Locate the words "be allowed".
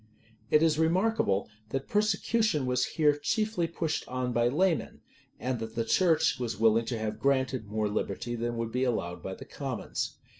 8.71-9.21